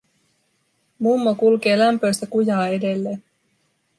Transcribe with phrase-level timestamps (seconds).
[0.99, 3.23] Mummo kulkee lämpöistä kujaa edelleen.